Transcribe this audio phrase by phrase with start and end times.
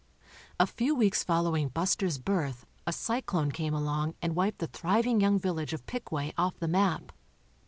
[0.59, 5.05] A few' weeks fol lowing Buster's birth a cyclone came along and wiped the thriv
[5.05, 7.11] ing young village of Pickway off the map.